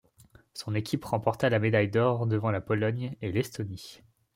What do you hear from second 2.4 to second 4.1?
la Pologne et l'Estonie.